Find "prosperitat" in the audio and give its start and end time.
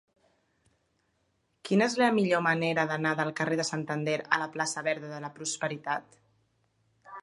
5.41-6.23